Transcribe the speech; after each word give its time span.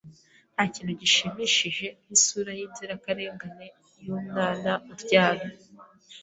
Ntakintu 0.53 0.91
gishimishije 1.01 1.85
nkisura 2.05 2.51
yinzirakarengane 2.59 3.65
yumwana 4.05 4.71
uryamye. 4.91 5.51